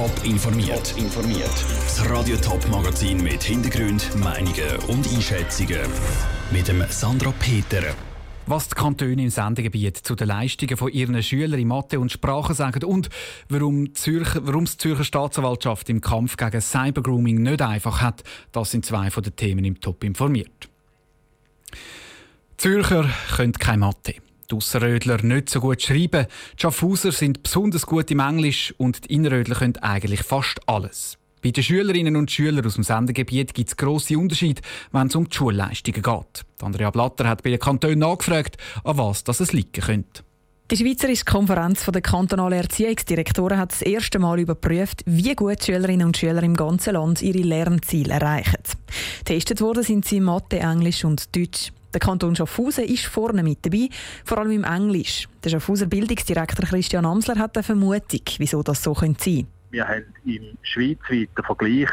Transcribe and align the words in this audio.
Top 0.00 0.24
informiert. 0.24 0.94
informiert. 0.96 1.52
Das 1.84 2.08
Radio 2.08 2.34
Top 2.38 2.66
Magazin 2.70 3.22
mit 3.22 3.42
Hintergrund, 3.42 4.08
Meinungen 4.16 4.76
und 4.88 5.06
Einschätzungen 5.12 5.82
mit 6.50 6.68
dem 6.68 6.82
Sandra 6.88 7.30
Peter. 7.38 7.82
Was 8.46 8.68
die 8.68 8.76
Kantone 8.76 9.22
im 9.22 9.28
Sendegebiet 9.28 9.98
zu 9.98 10.14
den 10.14 10.28
Leistungen 10.28 10.78
von 10.78 10.90
ihren 10.90 11.22
Schülern 11.22 11.60
in 11.60 11.68
Mathe 11.68 12.00
und 12.00 12.10
Sprache 12.10 12.54
sagen 12.54 12.82
und 12.84 13.10
warum, 13.50 13.94
Zürcher, 13.94 14.40
warum 14.46 14.64
die 14.64 14.78
Zürcher 14.78 15.04
Staatsanwaltschaft 15.04 15.90
im 15.90 16.00
Kampf 16.00 16.38
gegen 16.38 16.62
Cybergrooming 16.62 17.42
nicht 17.42 17.60
einfach 17.60 18.00
hat, 18.00 18.24
das 18.52 18.70
sind 18.70 18.86
zwei 18.86 19.10
von 19.10 19.22
den 19.22 19.36
Themen 19.36 19.66
im 19.66 19.82
Top 19.82 20.02
informiert. 20.02 20.70
Zürcher 22.56 23.06
können 23.36 23.52
keine 23.52 23.80
Mathe. 23.80 24.14
Die 24.50 24.56
Ausserrödler 24.56 25.22
nicht 25.22 25.48
so 25.48 25.60
gut 25.60 25.80
schreiben, 25.80 26.26
die 26.54 26.62
Schaffhauser 26.62 27.12
sind 27.12 27.42
besonders 27.42 27.86
gut 27.86 28.10
im 28.10 28.20
Englisch 28.20 28.74
und 28.78 29.04
die 29.04 29.14
Innerrödler 29.14 29.54
können 29.54 29.76
eigentlich 29.76 30.22
fast 30.22 30.60
alles. 30.66 31.18
Bei 31.42 31.50
den 31.50 31.62
Schülerinnen 31.62 32.16
und 32.16 32.30
Schülern 32.30 32.66
aus 32.66 32.74
dem 32.74 32.84
Sendegebiet 32.84 33.54
gibt 33.54 33.68
es 33.70 33.76
grosse 33.76 34.18
Unterschiede, 34.18 34.60
wenn 34.92 35.06
es 35.06 35.14
um 35.14 35.28
die 35.28 35.36
Schulleistungen 35.36 36.02
geht. 36.02 36.44
Andrea 36.60 36.90
Blatter 36.90 37.28
hat 37.28 37.42
bei 37.42 37.50
den 37.50 37.60
Kantonen 37.60 38.00
nachgefragt, 38.00 38.56
an 38.84 38.98
was 38.98 39.24
das 39.24 39.52
liegen 39.52 39.80
könnte. 39.80 40.22
Die 40.70 40.76
Schweizerische 40.76 41.24
Konferenz 41.24 41.84
der 41.84 42.00
kantonalen 42.00 42.60
Erziehungsdirektoren 42.60 43.58
hat 43.58 43.72
das 43.72 43.82
erste 43.82 44.20
Mal 44.20 44.38
überprüft, 44.38 45.02
wie 45.04 45.34
gut 45.34 45.64
Schülerinnen 45.64 46.06
und 46.06 46.16
Schüler 46.16 46.42
im 46.44 46.54
ganzen 46.54 46.94
Land 46.94 47.22
ihre 47.22 47.38
Lernziele 47.38 48.14
erreichen. 48.14 48.62
Testet 49.24 49.60
worden 49.62 49.82
sind 49.82 50.04
sie 50.04 50.18
in 50.18 50.24
Mathe, 50.24 50.60
Englisch 50.60 51.04
und 51.04 51.34
Deutsch. 51.34 51.72
Der 51.92 52.00
Kanton 52.00 52.36
Schaffhausen 52.36 52.84
ist 52.84 53.06
vorne 53.06 53.42
mit 53.42 53.64
dabei, 53.66 53.88
vor 54.24 54.38
allem 54.38 54.52
im 54.52 54.64
Englisch. 54.64 55.28
Der 55.44 55.50
Schaffhauser 55.50 55.86
Bildungsdirektor 55.86 56.66
Christian 56.66 57.04
Amsler 57.04 57.38
hat 57.38 57.56
eine 57.56 57.64
Vermutung, 57.64 58.22
wieso 58.38 58.62
das 58.62 58.82
so 58.82 58.94
könnte 58.94 59.24
sein 59.24 59.46
wir 59.70 59.86
haben 59.86 60.04
im 60.24 60.56
schweizweiten 60.62 61.44
Vergleich 61.44 61.88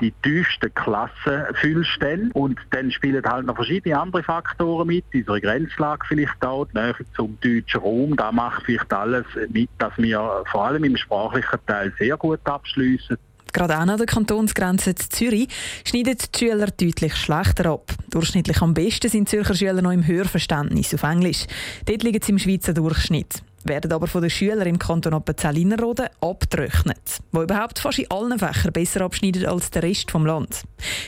die 0.00 0.12
tiefsten 0.22 0.72
Klassenfüllstellen 0.74 2.30
und 2.32 2.58
dann 2.70 2.90
spielen 2.90 3.24
halt 3.24 3.46
noch 3.46 3.56
verschiedene 3.56 3.98
andere 3.98 4.22
Faktoren 4.22 4.86
mit, 4.86 5.04
unsere 5.14 5.40
Grenzlage 5.40 6.04
vielleicht 6.06 6.44
auch, 6.44 6.66
die 6.66 6.78
Nähe 6.78 6.94
zum 7.16 7.38
deutschen 7.40 7.80
Raum, 7.80 8.16
da 8.16 8.32
macht 8.32 8.64
vielleicht 8.64 8.92
alles 8.92 9.24
mit, 9.48 9.70
dass 9.78 9.96
wir 9.96 10.44
vor 10.50 10.66
allem 10.66 10.84
im 10.84 10.96
sprachlichen 10.96 11.58
Teil 11.66 11.92
sehr 11.98 12.16
gut 12.16 12.40
abschließen. 12.44 13.16
Gerade 13.54 13.76
auch 13.76 13.82
an 13.82 13.96
der 13.96 14.06
Kantonsgrenze 14.06 14.96
zu 14.96 15.08
Zürich 15.08 15.48
schneiden 15.84 16.16
die 16.18 16.38
Schüler 16.38 16.66
deutlich 16.66 17.14
schlechter 17.14 17.70
ab. 17.70 17.92
Durchschnittlich 18.10 18.60
am 18.60 18.74
besten 18.74 19.08
sind 19.08 19.28
Zürcher 19.28 19.54
Schüler 19.54 19.80
noch 19.80 19.92
im 19.92 20.04
Hörverständnis 20.06 20.92
auf 20.92 21.04
Englisch. 21.04 21.46
Dort 21.86 22.02
liegen 22.02 22.20
sie 22.20 22.32
im 22.32 22.38
Schweizer 22.40 22.74
Durchschnitt 22.74 23.42
werden 23.66 23.92
aber 23.92 24.06
von 24.06 24.20
den 24.20 24.30
Schülern 24.30 24.66
im 24.66 24.78
Kanton 24.78 25.14
Appenzell-Innerrhoden 25.14 26.08
abgerechnet, 26.20 27.20
wo 27.32 27.42
überhaupt 27.42 27.78
fast 27.78 27.98
in 27.98 28.10
allen 28.10 28.38
Fächern 28.38 28.72
besser 28.72 29.00
abschneiden 29.00 29.46
als 29.46 29.70
der 29.70 29.84
Rest 29.84 30.12
des 30.12 30.22
Landes. 30.22 30.64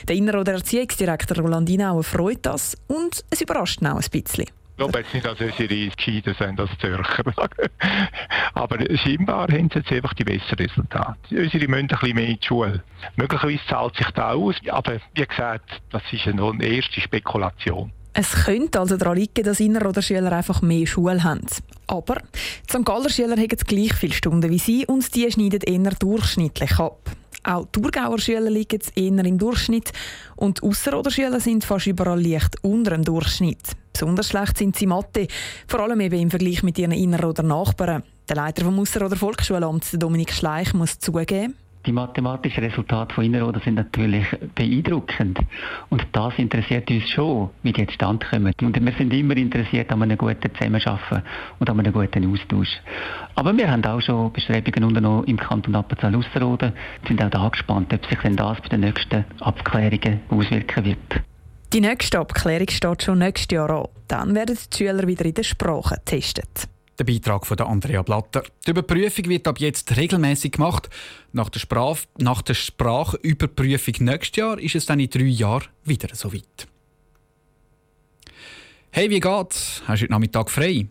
Der 0.07 0.15
Innerrhoder 0.15 0.53
Erziehungsdirektor 0.53 1.37
Roland 1.37 1.69
Inauer 1.69 2.03
freut 2.03 2.39
das 2.41 2.75
und 2.87 3.23
es 3.29 3.41
überrascht 3.41 3.81
ihn 3.81 3.87
auch 3.87 4.01
ein 4.01 4.09
bisschen. 4.09 4.47
Ich 4.77 4.83
glaube 4.83 4.99
jetzt 4.99 5.11
nicht, 5.11 5.25
dass 5.25 5.39
unsere 5.39 5.89
gescheiter 5.89 6.35
sind 6.35 6.59
als 6.59 6.69
Zürcher. 6.77 7.23
Aber 8.53 8.77
scheinbar 8.95 9.47
haben 9.47 9.69
sie 9.73 9.79
jetzt 9.79 9.91
einfach 9.91 10.13
die 10.13 10.23
besseren 10.23 10.67
Resultate. 10.67 11.17
Unsere 11.31 11.67
müssen 11.67 11.73
ein 11.73 11.87
bisschen 11.87 12.15
mehr 12.15 12.27
in 12.27 12.39
die 12.39 12.45
Schule. 12.45 12.83
Möglicherweise 13.15 13.59
zahlt 13.67 13.95
sich 13.95 14.05
das 14.11 14.35
aus, 14.35 14.55
aber 14.69 14.99
wie 15.15 15.25
gesagt, 15.25 15.81
das 15.89 16.03
ist 16.11 16.27
eine 16.27 16.63
erste 16.63 17.01
Spekulation. 17.01 17.91
Es 18.13 18.45
könnte 18.45 18.79
also 18.79 18.97
daran 18.97 19.17
liegen, 19.17 19.43
dass 19.43 19.59
Inner- 19.59 19.87
oder 19.87 20.03
Schüler 20.03 20.31
einfach 20.31 20.61
mehr 20.61 20.85
Schule 20.85 21.23
haben. 21.23 21.47
Aber 21.87 22.15
die 22.15 22.69
St. 22.69 22.85
Galler 22.85 23.09
Schüler 23.09 23.35
haben 23.35 23.47
gleich 23.47 23.93
viele 23.95 24.13
Stunden 24.13 24.49
wie 24.51 24.59
sie 24.59 24.85
und 24.85 25.15
die 25.15 25.31
schneiden 25.31 25.61
eher 25.61 25.91
durchschnittlich 25.93 26.77
ab. 26.77 27.09
Auch 27.43 27.65
Thurgauer 27.71 28.19
Schüler 28.19 28.51
liegen 28.51 28.81
eher 28.93 29.25
im 29.25 29.39
Durchschnitt 29.39 29.91
und 30.35 30.61
Ausser- 30.61 30.99
oder 30.99 31.09
Schüler 31.09 31.39
sind 31.39 31.65
fast 31.65 31.87
überall 31.87 32.21
leicht 32.21 32.63
unter 32.63 32.91
dem 32.91 33.03
Durchschnitt. 33.03 33.75
Besonders 33.97 34.29
schlecht 34.29 34.59
sind 34.59 34.75
sie 34.75 34.85
Mathe, 34.85 35.25
vor 35.67 35.79
allem 35.79 35.99
eben 36.01 36.19
im 36.19 36.29
Vergleich 36.29 36.61
mit 36.61 36.77
ihren 36.77 36.91
Inner- 36.91 37.27
oder 37.27 37.41
Nachbarn. 37.41 38.03
Der 38.29 38.35
Leiter 38.35 38.63
vom 38.63 38.79
Ausser- 38.79 39.03
oder 39.03 39.15
Volksschulamt, 39.15 39.85
Dominik 39.93 40.31
Schleich, 40.33 40.71
muss 40.75 40.99
zugeben, 40.99 41.55
die 41.87 41.91
mathematischen 41.93 42.63
Resultate 42.63 43.15
von 43.15 43.23
Innerrhoden 43.23 43.61
sind 43.63 43.75
natürlich 43.75 44.27
beeindruckend. 44.53 45.39
Und 45.89 46.05
das 46.11 46.37
interessiert 46.37 46.91
uns 46.91 47.09
schon, 47.09 47.49
wie 47.63 47.71
die 47.71 47.81
jetzt 47.81 47.97
kommen. 47.97 48.53
Und 48.61 48.85
wir 48.85 48.93
sind 48.93 49.13
immer 49.13 49.35
interessiert 49.37 49.91
an 49.91 50.03
einem 50.03 50.17
guten 50.17 50.53
Zusammenarbeiten 50.53 51.23
und 51.57 51.69
an 51.69 51.79
einem 51.79 51.93
guten 51.93 52.31
Austausch. 52.31 52.81
Aber 53.35 53.57
wir 53.57 53.71
haben 53.71 53.83
auch 53.85 54.01
schon 54.01 54.33
Bestrebungen 54.33 54.83
unternommen 54.83 55.23
im 55.25 55.37
Kanton 55.37 55.75
Appenzell-Ausserrhoden. 55.75 56.73
Wir 57.01 57.07
sind 57.07 57.23
auch 57.23 57.29
da 57.29 57.47
gespannt, 57.47 57.93
ob 57.93 58.05
sich 58.05 58.19
denn 58.19 58.35
das 58.35 58.61
bei 58.61 58.67
den 58.67 58.81
nächsten 58.81 59.25
Abklärungen 59.39 60.19
auswirken 60.29 60.85
wird. 60.85 61.23
Die 61.73 61.81
nächste 61.81 62.19
Abklärung 62.19 62.69
steht 62.69 63.03
schon 63.03 63.19
nächstes 63.19 63.53
Jahr 63.53 63.69
an. 63.69 63.87
Dann 64.07 64.33
werden 64.35 64.57
die 64.57 64.77
Schüler 64.77 65.05
wieder 65.05 65.25
in 65.25 65.33
der 65.33 65.43
Sprache 65.43 65.95
getestet. 65.95 66.69
Der 66.97 67.03
Beitrag 67.03 67.45
von 67.45 67.59
Andrea 67.59 68.01
Blatter. 68.03 68.43
Die 68.65 68.71
Überprüfung 68.71 69.27
wird 69.27 69.47
ab 69.47 69.59
jetzt 69.59 69.95
regelmäßig 69.97 70.53
gemacht. 70.53 70.89
Nach 71.33 71.49
der, 71.49 71.59
Sprach 71.59 71.99
nach 72.17 72.41
der 72.41 72.53
Sprachüberprüfung 72.53 73.95
nächstes 73.99 74.37
Jahr 74.37 74.57
ist 74.57 74.75
es 74.75 74.85
dann 74.85 75.01
in 75.01 75.09
drei 75.09 75.23
Jahren 75.23 75.67
wieder 75.83 76.15
so 76.15 76.33
weit. 76.33 76.67
Hey, 78.89 79.09
wie 79.09 79.19
geht's? 79.19 79.83
Hast 79.85 79.99
du 79.99 80.03
heute 80.05 80.11
Nachmittag 80.11 80.49
frei? 80.49 80.87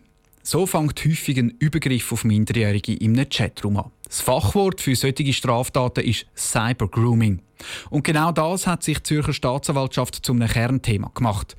So 0.49 0.65
fängt 0.65 1.03
häufig 1.03 1.37
ein 1.39 1.49
Übergriff 1.59 2.09
auf 2.13 2.23
Minderjährige 2.23 2.93
im 2.93 3.17
Chatroom 3.29 3.75
an. 3.75 3.91
Das 4.05 4.21
Fachwort 4.21 4.79
für 4.79 4.95
solche 4.95 5.33
Straftaten 5.33 6.05
ist 6.05 6.25
Cybergrooming. 6.37 7.41
Und 7.89 8.05
genau 8.05 8.31
das 8.31 8.65
hat 8.65 8.81
sich 8.81 8.99
die 8.99 9.03
Zürcher 9.03 9.33
Staatsanwaltschaft 9.33 10.25
zum 10.25 10.39
Kernthema 10.39 11.11
gemacht. 11.13 11.57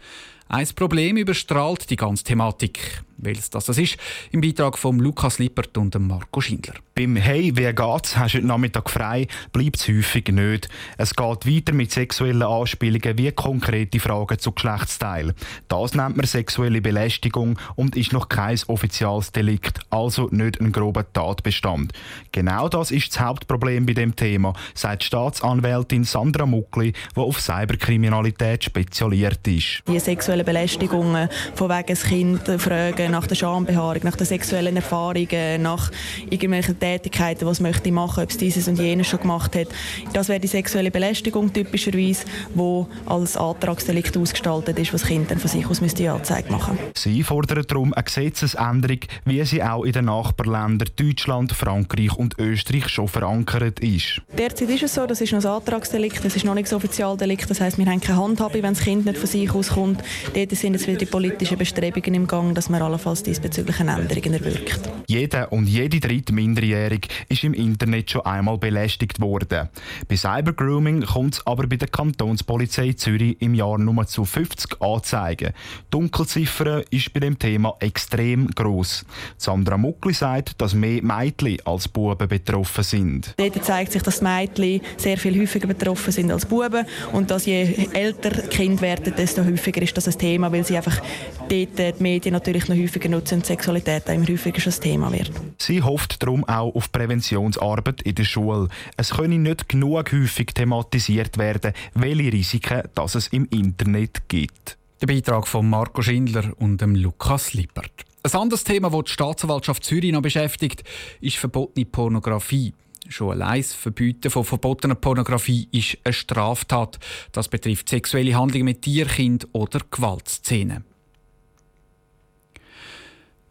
Ein 0.49 0.67
Problem 0.75 1.19
überstrahlt 1.19 1.91
die 1.91 1.97
ganze 1.97 2.25
Thematik. 2.25 3.05
Welches 3.21 3.51
das 3.51 3.69
ist, 3.69 3.97
im 4.31 4.41
Beitrag 4.41 4.79
von 4.79 5.01
Lukas 5.01 5.41
Lippert 5.41 5.77
und 5.77 5.99
Marco 5.99 6.41
Schindler. 6.41 6.75
Beim 6.95 7.17
Hey, 7.17 7.51
wer 7.57 7.73
geht's? 7.73 8.17
Hast 8.17 8.35
du 8.35 8.39
heute 8.39 8.47
Nachmittag 8.47 8.89
frei? 8.89 9.27
Bleibt 9.53 9.77
es 9.77 9.89
häufig 9.89 10.29
nicht. 10.29 10.69
Es 10.99 11.17
geht 11.17 11.47
weiter 11.47 11.73
mit 11.73 11.91
sexuellen 11.91 12.45
Anspielungen 12.45 13.19
wie 13.19 13.33
konkrete 13.33 13.99
Fragen 13.99 14.39
zu 14.39 14.53
Geschlechtsteilen. 14.53 15.35
Das 15.67 15.95
nennt 15.95 16.17
man 16.17 16.27
sexuelle 16.27 16.81
Belästigung 16.81 17.59
und 17.75 17.97
ist 17.97 18.13
noch 18.13 18.29
kein 18.29 18.59
offizielles 18.69 19.33
Delikt, 19.33 19.81
also 19.91 20.29
nicht 20.31 20.61
ein 20.61 20.71
grober 20.71 21.05
Tatbestand. 21.13 21.93
Genau 22.31 22.69
das 22.69 22.93
ist 22.93 23.11
das 23.11 23.21
Hauptproblem 23.21 23.85
bei 23.85 23.95
dem 23.95 24.15
Thema, 24.15 24.53
sagt 24.75 25.03
Staatsanwältin 25.03 26.05
Sandra 26.05 26.47
Muckli, 26.47 26.93
die 27.17 27.21
auf 27.21 27.41
Cyberkriminalität 27.41 28.63
spezialisiert 28.63 29.47
ist. 29.49 29.83
Die 29.89 29.99
sexuellen 29.99 30.47
Belästigungen, 30.47 31.29
von 31.57 31.69
wegen 31.69 31.89
das 31.89 32.05
Kind 32.05 32.43
fragen, 32.61 33.08
nach 33.11 33.27
der 33.27 33.35
Schambehaarung, 33.35 34.03
nach 34.03 34.17
den 34.17 34.27
sexuellen 34.27 34.77
Erfahrungen, 34.77 35.63
nach 35.63 35.91
irgendwelchen 36.31 36.79
Tätigkeiten, 36.79 37.47
was 37.47 37.61
möchte 37.61 37.89
ich 37.89 37.95
machen, 37.95 38.23
ob 38.23 38.31
es 38.31 38.37
dieses 38.37 38.69
und 38.69 38.79
jenes 38.79 39.07
schon 39.07 39.21
gemacht 39.21 39.55
hat. 39.57 39.69
Das 40.13 40.29
wäre 40.29 40.41
die 40.41 40.47
sexuelle 40.47 40.91
Belästigung 40.91 41.53
typischerweise, 41.53 42.25
wo 42.55 42.89
als 43.07 43.37
Antragsdelikt 43.37 44.17
ausgestaltet 44.17 44.79
ist, 44.79 44.93
was 44.93 45.05
Kinder 45.05 45.37
von 45.37 45.51
sich 45.51 45.67
aus 45.67 45.81
müsste 45.81 46.11
Anzeige 46.11 46.51
machen. 46.51 46.79
Sie 46.95 47.23
fordern 47.23 47.65
darum 47.67 47.95
eine 47.95 48.05
Gesetzesänderung, 48.05 49.01
wie 49.25 49.45
sie 49.45 49.63
auch 49.63 49.85
in 49.85 49.93
den 49.93 50.07
Nachbarländern 50.07 50.89
Deutschland, 50.97 51.53
Frankreich 51.53 52.17
und 52.17 52.39
Österreich 52.39 52.89
schon 52.89 53.09
verankert 53.09 53.81
ist. 53.81 54.21
Derzeit 54.37 54.69
ist 54.71 54.83
es 54.83 54.95
so, 54.95 55.07
das 55.07 55.21
ist 55.21 55.33
noch 55.33 55.45
ein 55.45 55.51
Antragsdelikt, 55.51 56.25
das 56.25 56.37
ist 56.37 56.45
noch 56.45 56.55
nicht 56.55 56.67
das 56.67 56.75
Offizialdelikt, 56.75 57.49
das 57.49 57.61
heißt, 57.61 57.79
wir 57.79 57.87
haben 57.87 58.01
keine 58.01 58.21
Handhabe, 58.21 58.63
wenn 58.63 58.75
das 58.75 58.83
Kind 58.83 59.07
nicht 59.07 59.19
von 59.19 59.27
sich 59.27 59.51
aus 59.55 59.71
kommt. 59.71 60.03
Dort 60.35 60.51
sind 60.51 60.75
jetzt 60.75 60.87
wieder 60.87 60.99
die 60.99 61.07
politischen 61.07 61.59
Bestrebungen 61.59 62.15
im 62.15 62.27
Gang, 62.27 62.55
dass 62.55 62.69
wir 62.99 63.09
allenfalls 63.09 63.23
diesbezügliche 63.23 63.83
Änderungen 63.83 64.35
erwirkt. 64.35 64.81
Jeder 65.07 65.53
und 65.53 65.67
jede 65.69 66.01
dritte 66.01 66.33
Minderjährige 66.33 67.09
ist 67.29 67.45
im 67.45 67.55
Internet 67.55 68.11
schon 68.11 68.23
einmal 68.23 68.59
belästigt 68.59 69.21
worden. 69.21 69.69
Bei 70.09 70.17
Cybergrooming 70.17 71.03
kommt 71.03 71.35
es 71.35 71.47
aber 71.47 71.67
bei 71.67 71.77
der 71.77 71.89
Kantonspolizei 71.89 72.93
Zürich 72.93 73.37
im 73.41 73.55
Jahr 73.55 73.79
nur 73.79 74.07
zu 74.07 74.25
50 74.25 74.83
Anzeigen. 74.83 75.53
Die 75.53 75.91
Dunkelziffer 75.91 76.83
ist 76.93 77.13
bei 77.13 77.21
dem 77.21 77.39
Thema 77.39 77.75
extrem 77.81 78.49
groß. 78.49 79.05
Sandra 79.37 79.79
Muckli 79.79 80.13
sagt, 80.13 80.61
dass 80.61 80.75
mehr 80.75 81.03
Mädchen 81.03 81.59
als 81.65 81.89
Buben 81.89 82.29
betroffen 82.29 82.85
sind. 82.85 83.35
Dort 83.37 83.65
zeigt 83.65 83.93
sich, 83.93 84.03
dass 84.03 84.21
Mädchen 84.21 84.81
sehr 84.97 85.17
viel 85.17 85.41
häufiger 85.41 85.69
betroffen 85.69 86.13
sind 86.13 86.31
als 86.31 86.47
Buben 86.47 86.85
und 87.13 87.31
dass 87.31 87.47
je 87.47 87.89
älter 87.93 88.31
die 88.31 88.49
Kinder 88.49 88.83
werden, 88.83 89.15
desto 89.17 89.45
häufiger 89.45 89.83
ist 89.83 89.97
das 89.97 90.09
ein 90.09 90.19
Thema, 90.19 90.53
weil 90.53 90.65
sie 90.65 90.77
einfach 90.77 91.01
dort 91.49 91.79
die 91.99 92.03
Medien 92.03 92.33
natürlich 92.33 92.69
noch 92.69 92.77
häufiger 92.77 92.88
nutzen 93.09 93.35
und 93.35 93.47
Sexualität 93.47 94.09
immer 94.09 94.27
häufiger 94.27 94.61
schon 94.61 94.73
ein 94.73 94.81
Thema 94.81 95.13
wird. 95.13 95.33
Sie 95.59 95.83
hofft 95.83 96.23
darum 96.23 96.45
auch 96.45 96.75
auf 96.75 96.91
Präventionsarbeit 96.93 98.03
in 98.03 98.15
der 98.15 98.25
Schule. 98.25 98.69
Es 98.97 99.11
könne 99.11 99.39
nicht 99.39 99.69
genug 99.69 100.13
häufig 100.13 100.55
thematisiert 100.55 101.39
werden, 101.39 101.73
welche 101.95 102.33
Risiken 102.33 102.83
dass 102.95 103.15
es 103.15 103.29
im 103.29 103.47
Internet 103.51 104.29
gibt. 104.29 104.77
Der 105.01 105.07
Beitrag 105.07 105.47
von 105.47 105.69
Marco 105.69 106.03
Schindler 106.03 106.53
und 106.59 106.81
dem 106.81 106.95
Lukas 106.95 107.55
Lippert. 107.55 107.93
Ein 108.23 108.41
anderes 108.41 108.65
Thema, 108.65 108.91
das 108.91 109.05
die 109.05 109.13
Staatsanwaltschaft 109.13 109.85
Zürich 109.85 110.13
noch 110.13 110.23
beschäftigt, 110.23 110.83
ist 111.21 111.37
verbotene 111.37 111.87
Pornografie. 111.87 112.75
Schon 113.09 113.31
allein 113.31 113.63
das 113.63 113.75
Verbieten 113.75 114.31
von 114.31 114.45
verbotener 114.45 114.97
Pornografie 114.97 115.69
ist 115.73 115.99
eine 116.05 116.13
Straftat. 116.13 116.99
Das 117.33 117.49
betrifft 117.49 117.89
sexuelle 117.89 118.35
Handlungen 118.35 118.67
mit 118.67 118.83
Tierkind 118.83 119.49
oder 119.53 119.81
Gewaltszenen. 119.91 120.85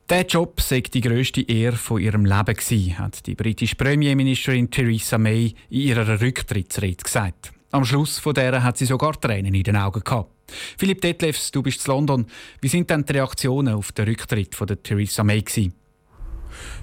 Der 0.10 0.26
Job 0.26 0.62
sei 0.62 0.80
die 0.80 1.02
grösste 1.02 1.42
Ehre 1.42 1.76
von 1.76 2.02
ihrem 2.02 2.24
Leben 2.24 2.56
gewesen, 2.56 2.98
hat 2.98 3.28
die 3.28 3.36
britische 3.36 3.76
Premierministerin 3.76 4.72
Theresa 4.72 5.18
May 5.18 5.54
in 5.70 5.82
ihrer 5.82 6.22
Rücktrittsrede 6.22 7.04
gesagt. 7.04 7.52
Am 7.72 7.84
Schluss 7.84 8.18
von 8.18 8.34
der 8.34 8.64
hat 8.64 8.78
sie 8.78 8.86
sogar 8.86 9.20
Tränen 9.20 9.54
in 9.54 9.64
den 9.64 9.76
Augen 9.76 10.02
gehabt. 10.02 10.32
Philipp 10.78 11.02
Detlefs, 11.02 11.52
du 11.52 11.62
bist 11.62 11.86
in 11.86 11.94
London. 11.94 12.26
Wie 12.62 12.70
sind 12.70 12.90
denn 12.90 13.04
die 13.04 13.12
Reaktionen 13.12 13.74
auf 13.74 13.92
den 13.92 14.08
Rücktritt 14.08 14.56
von 14.56 14.68
der 14.68 14.82
Theresa 14.82 15.26
May 15.26 15.42
gewesen? 15.42 15.74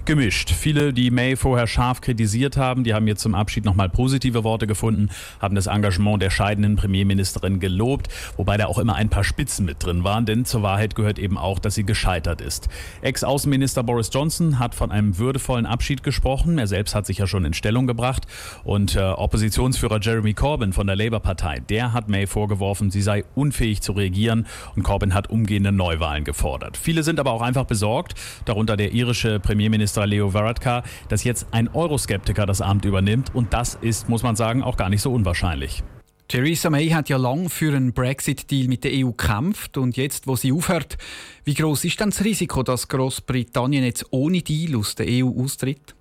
Gemischt. 0.05 0.51
Viele, 0.51 0.93
die 0.93 1.11
May 1.11 1.35
vorher 1.35 1.67
scharf 1.67 2.01
kritisiert 2.01 2.57
haben, 2.57 2.83
die 2.83 2.93
haben 2.93 3.07
jetzt 3.07 3.21
zum 3.21 3.35
Abschied 3.35 3.65
nochmal 3.65 3.89
positive 3.89 4.43
Worte 4.43 4.67
gefunden, 4.67 5.09
haben 5.39 5.55
das 5.55 5.67
Engagement 5.67 6.21
der 6.21 6.29
scheidenden 6.29 6.75
Premierministerin 6.75 7.59
gelobt, 7.59 8.09
wobei 8.37 8.57
da 8.57 8.67
auch 8.67 8.77
immer 8.77 8.95
ein 8.95 9.09
paar 9.09 9.23
Spitzen 9.23 9.65
mit 9.65 9.83
drin 9.83 10.03
waren, 10.03 10.25
denn 10.25 10.45
zur 10.45 10.61
Wahrheit 10.61 10.95
gehört 10.95 11.19
eben 11.19 11.37
auch, 11.37 11.59
dass 11.59 11.75
sie 11.75 11.85
gescheitert 11.85 12.41
ist. 12.41 12.69
Ex-Außenminister 13.01 13.83
Boris 13.83 14.09
Johnson 14.13 14.59
hat 14.59 14.75
von 14.75 14.91
einem 14.91 15.17
würdevollen 15.17 15.65
Abschied 15.65 16.03
gesprochen. 16.03 16.57
Er 16.57 16.67
selbst 16.67 16.95
hat 16.95 17.05
sich 17.05 17.17
ja 17.17 17.27
schon 17.27 17.45
in 17.45 17.53
Stellung 17.53 17.87
gebracht. 17.87 18.27
Und 18.63 18.95
äh, 18.95 18.99
Oppositionsführer 18.99 19.99
Jeremy 20.01 20.33
Corbyn 20.33 20.73
von 20.73 20.87
der 20.87 20.95
Labour-Partei, 20.95 21.59
der 21.59 21.93
hat 21.93 22.09
May 22.09 22.27
vorgeworfen, 22.27 22.91
sie 22.91 23.01
sei 23.01 23.23
unfähig 23.35 23.81
zu 23.81 23.93
regieren. 23.93 24.45
Und 24.75 24.83
Corbyn 24.83 25.13
hat 25.13 25.29
umgehende 25.29 25.71
Neuwahlen 25.71 26.23
gefordert. 26.23 26.77
Viele 26.77 27.03
sind 27.03 27.19
aber 27.19 27.31
auch 27.31 27.41
einfach 27.41 27.65
besorgt, 27.65 28.15
darunter 28.45 28.77
der 28.77 28.93
irische 28.93 29.39
Premierminister 29.39 29.64
Außenminister 29.65 30.05
Leo 30.05 30.31
Varadkar, 30.31 30.83
dass 31.09 31.23
jetzt 31.23 31.47
ein 31.49 31.67
Euroskeptiker 31.67 32.45
das 32.45 32.61
Amt 32.61 32.85
übernimmt. 32.85 33.33
Und 33.33 33.51
das 33.51 33.75
ist, 33.81 34.07
muss 34.07 34.21
man 34.21 34.35
sagen, 34.35 34.61
auch 34.61 34.77
gar 34.77 34.89
nicht 34.89 35.01
so 35.01 35.11
unwahrscheinlich. 35.11 35.83
Theresa 36.27 36.69
May 36.69 36.89
hat 36.89 37.09
ja 37.09 37.17
lang 37.17 37.49
für 37.49 37.75
einen 37.75 37.91
Brexit-Deal 37.91 38.67
mit 38.67 38.83
der 38.83 38.91
EU 38.93 39.11
gekämpft 39.11 39.77
und 39.77 39.97
jetzt, 39.97 40.27
wo 40.27 40.35
sie 40.35 40.51
aufhört, 40.51 40.97
wie 41.45 41.55
groß 41.55 41.83
ist 41.85 41.99
dann 41.99 42.11
das 42.11 42.23
Risiko, 42.23 42.61
dass 42.61 42.87
Großbritannien 42.87 43.83
jetzt 43.83 44.05
ohne 44.11 44.41
Deal 44.41 44.77
aus 44.77 44.93
der 44.93 45.07
EU 45.09 45.43
austritt? 45.43 45.95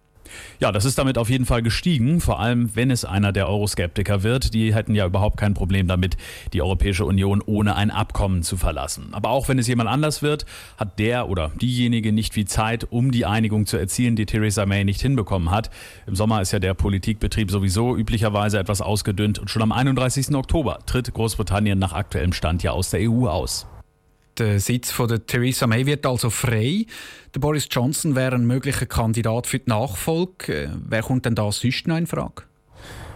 Ja, 0.61 0.73
das 0.73 0.85
ist 0.85 0.99
damit 0.99 1.19
auf 1.19 1.31
jeden 1.31 1.47
Fall 1.47 1.62
gestiegen, 1.62 2.21
vor 2.21 2.41
allem 2.41 2.71
wenn 2.75 2.91
es 2.91 3.05
einer 3.05 3.32
der 3.32 3.49
Euroskeptiker 3.49 4.23
wird. 4.23 4.55
Die 4.55 4.75
hätten 4.75 4.94
ja 4.94 5.06
überhaupt 5.06 5.37
kein 5.37 5.55
Problem 5.55 5.87
damit, 5.87 6.17
die 6.53 6.62
Europäische 6.62 7.05
Union 7.05 7.43
ohne 7.44 7.76
ein 7.76 7.91
Abkommen 7.91 8.43
zu 8.43 8.56
verlassen. 8.56 9.09
Aber 9.12 9.31
auch 9.31 9.49
wenn 9.49 9.59
es 9.59 9.69
jemand 9.69 9.88
anders 9.88 10.23
wird, 10.23 10.47
hat 10.76 10.99
der 10.99 11.29
oder 11.29 11.50
diejenige 11.61 12.12
nicht 12.12 12.35
viel 12.35 12.47
Zeit, 12.47 12.87
um 12.91 13.11
die 13.11 13.26
Einigung 13.26 13.67
zu 13.67 13.76
erzielen, 13.76 14.17
die 14.17 14.26
Theresa 14.26 14.67
May 14.67 14.85
nicht 14.85 15.00
hinbekommen 15.00 15.50
hat. 15.50 15.71
Im 16.06 16.17
Sommer 16.17 16.41
ist 16.41 16.53
ja 16.53 16.59
der 16.59 16.75
Politikbetrieb 16.75 17.50
sowieso 17.50 17.97
üblicherweise 17.97 18.59
etwas 18.59 18.81
ausgedünnt 18.81 19.38
und 19.38 19.50
schon 19.50 19.62
am 19.62 19.73
31. 19.73 20.35
Oktober 20.35 20.79
tritt 20.87 21.12
Großbritannien 21.12 21.79
nach 21.79 21.93
aktuellem 21.93 22.32
Stand 22.32 22.62
ja 22.62 22.73
aus 22.73 22.91
der 22.91 23.11
EU 23.11 23.29
aus. 23.29 23.67
Der 24.38 24.58
Sitz 24.58 24.90
von 24.90 25.06
der 25.06 25.25
Theresa 25.26 25.66
May 25.66 25.86
wird 25.86 26.04
also 26.06 26.28
frei. 26.28 26.86
Der 27.34 27.40
Boris 27.40 27.69
Johnson 27.70 28.16
wäre 28.16 28.34
ein 28.34 28.46
möglicher 28.46 28.86
Kandidat 28.86 29.46
für 29.46 29.60
die 29.60 29.70
Nachfolge. 29.70 30.64
Äh, 30.64 30.69
wer 30.88 31.02
kommt 31.02 31.25
denn 31.25 31.36
da 31.36 31.52
sonst 31.52 31.86
noch 31.86 31.96
in 31.96 32.08
Frage? 32.08 32.42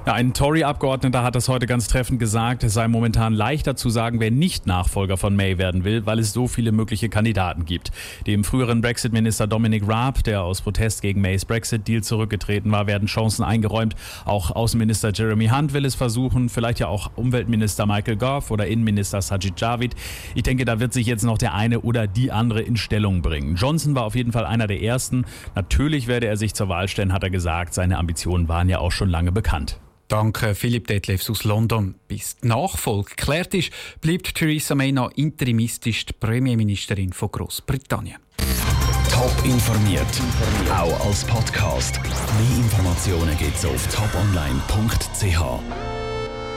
Ja, 0.09 0.15
ein 0.15 0.33
Tory-Abgeordneter 0.33 1.23
hat 1.23 1.35
das 1.35 1.51
heute 1.51 1.67
ganz 1.67 1.87
treffend 1.87 2.19
gesagt. 2.19 2.65
Es 2.65 2.73
sei 2.73 2.89
momentan 2.89 3.35
leichter 3.35 3.77
zu 3.77 3.91
sagen, 3.91 4.21
wer 4.21 4.31
nicht 4.31 4.67
Nachfolger 4.67 5.19
von 5.19 5.37
May 5.37 5.59
werden 5.59 5.85
will, 5.85 6.07
weil 6.07 6.19
es 6.19 6.33
so 6.33 6.49
viele 6.49 6.73
mögliche 6.73 7.11
Kandidaten 7.11 7.67
gibt. 7.67 7.91
Dem 8.27 8.43
früheren 8.43 8.81
Brexit-Minister 8.81 9.47
Dominic 9.47 9.87
Raab, 9.87 10.25
der 10.25 10.45
aus 10.45 10.63
Protest 10.63 11.03
gegen 11.03 11.21
Mays 11.21 11.45
Brexit-Deal 11.45 12.03
zurückgetreten 12.03 12.73
war, 12.73 12.87
werden 12.87 13.07
Chancen 13.07 13.45
eingeräumt. 13.45 13.97
Auch 14.25 14.51
Außenminister 14.51 15.13
Jeremy 15.13 15.49
Hunt 15.49 15.75
will 15.75 15.85
es 15.85 15.95
versuchen, 15.95 16.49
vielleicht 16.49 16.79
ja 16.79 16.89
auch 16.89 17.11
Umweltminister 17.17 17.85
Michael 17.85 18.17
Gove 18.17 18.51
oder 18.51 18.67
Innenminister 18.67 19.21
Sajid 19.21 19.61
Javid. 19.61 19.95
Ich 20.35 20.43
denke, 20.43 20.65
da 20.65 20.81
wird 20.81 20.95
sich 20.95 21.07
jetzt 21.07 21.25
noch 21.25 21.37
der 21.37 21.53
eine 21.53 21.81
oder 21.81 22.07
die 22.07 22.33
andere 22.33 22.63
in 22.63 22.79
Stellung 22.79 23.21
bringen. 23.21 23.57
Johnson 23.57 23.95
war 23.95 24.05
auf 24.05 24.15
jeden 24.15 24.33
Fall 24.33 24.47
einer 24.47 24.69
der 24.69 24.81
ersten. 24.81 25.27
Natürlich 25.55 26.07
werde 26.07 26.29
er 26.29 26.39
sich 26.39 26.55
zur 26.55 26.71
Wahl 26.71 26.89
stellen, 26.89 27.13
hat 27.13 27.25
er 27.25 27.31
gesagt. 27.31 27.75
Seine 27.75 27.99
Ambitionen 27.99 28.49
waren 28.49 28.71
ja 28.71 28.79
auch 28.79 28.93
schon 28.93 29.11
lange 29.11 29.33
bekannt. 29.33 29.79
Danke 30.09 30.55
Philipp 30.55 30.87
Detlefs 30.87 31.29
aus 31.29 31.45
London. 31.45 31.95
Bis 32.09 32.37
die 32.37 32.49
Nachfolge 32.49 33.11
geklärt 33.11 33.55
ist, 33.55 33.71
bleibt 34.01 34.35
Theresa 34.35 34.75
May 34.75 34.91
noch 34.91 35.11
interimistisch 35.13 36.07
die 36.07 36.15
Premierministerin 36.15 37.13
von 37.13 37.31
Großbritannien. 37.31 38.17
Top 39.11 39.33
informiert, 39.45 40.07
auch 40.71 41.07
als 41.07 41.25
Podcast. 41.25 42.01
Mehr 42.03 42.59
Informationen 42.59 43.37
gibt 43.37 43.57
es 43.57 43.67
auf 43.67 43.87
toponline.ch. 43.89 45.98